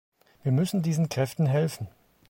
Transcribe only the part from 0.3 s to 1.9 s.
Wir müssen diesen Kräften helfen.